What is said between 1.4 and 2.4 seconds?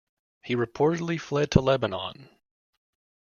to Lebanon.